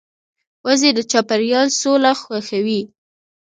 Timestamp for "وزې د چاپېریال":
0.65-1.67